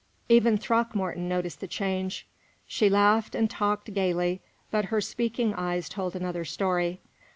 [0.29, 2.25] Even Throckmorton noticed the change.
[2.65, 7.01] She laughed and talked gayly, but her speaking eyes told another story.